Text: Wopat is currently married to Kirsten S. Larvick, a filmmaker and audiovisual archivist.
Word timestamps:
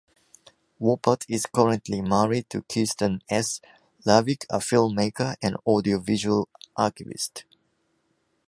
Wopat 0.79 1.25
is 1.29 1.45
currently 1.45 2.01
married 2.01 2.49
to 2.49 2.63
Kirsten 2.63 3.21
S. 3.29 3.61
Larvick, 4.03 4.45
a 4.49 4.57
filmmaker 4.57 5.35
and 5.43 5.55
audiovisual 5.67 6.49
archivist. 6.75 7.45